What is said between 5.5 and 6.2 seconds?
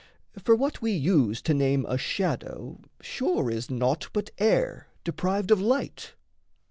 of light.